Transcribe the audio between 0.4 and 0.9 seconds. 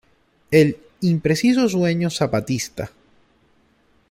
El